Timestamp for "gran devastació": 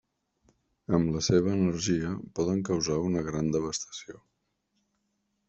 3.29-4.19